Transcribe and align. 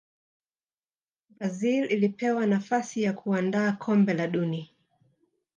brazil 1.29 1.91
ilipewa 1.91 2.45
nafasi 2.47 3.03
ya 3.03 3.13
kuandaa 3.13 3.71
kombe 3.71 4.13
la 4.13 4.27
duni 4.27 4.71